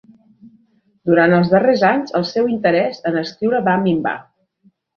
[1.09, 4.19] Durant els darrers anys el seu interès en escriure va minvar.